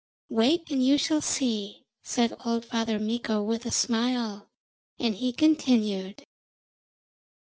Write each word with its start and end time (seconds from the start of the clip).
'Wait 0.29 0.71
and 0.71 0.83
you 0.83 0.97
shall 0.97 1.21
see,' 1.21 1.83
said 2.01 2.35
old 2.43 2.65
Father 2.65 2.97
Mikko 2.97 3.43
with 3.43 3.67
a 3.67 3.71
smile; 3.71 4.49
and 4.97 5.13
he 5.13 5.31
continued. 5.31 6.25